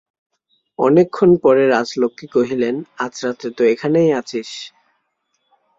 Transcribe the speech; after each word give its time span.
অনেকক্ষণ 0.79 1.29
পরে 1.43 1.63
রাজলক্ষ্মী 1.67 2.27
কহিলেন, 2.35 2.75
আজ 2.97 3.13
রাত্রে 3.23 3.49
তো 3.57 3.63
এখানেই 3.73 4.09
আছিস? 4.19 4.49